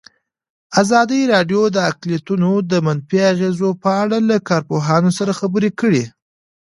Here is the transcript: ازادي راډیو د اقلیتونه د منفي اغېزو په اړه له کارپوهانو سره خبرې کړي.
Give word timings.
ازادي 0.81 1.21
راډیو 1.33 1.61
د 1.71 1.77
اقلیتونه 1.89 2.49
د 2.71 2.73
منفي 2.85 3.19
اغېزو 3.31 3.69
په 3.83 3.89
اړه 4.01 4.17
له 4.29 4.37
کارپوهانو 4.49 5.09
سره 5.17 5.31
خبرې 5.39 5.69
کړي. 5.79 6.03